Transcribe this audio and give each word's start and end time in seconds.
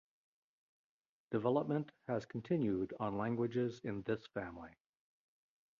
Development 1.29 1.91
has 2.07 2.25
continued 2.25 2.91
on 2.99 3.19
languages 3.19 3.79
in 3.83 4.01
this 4.01 4.25
family. 4.33 4.75